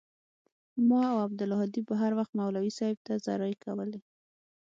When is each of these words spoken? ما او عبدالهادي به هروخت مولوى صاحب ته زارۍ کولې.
ما 0.89 1.01
او 1.11 1.17
عبدالهادي 1.27 1.81
به 1.87 1.93
هروخت 2.03 2.31
مولوى 2.39 2.69
صاحب 2.77 2.97
ته 3.05 3.13
زارۍ 3.25 3.53
کولې. 3.63 3.99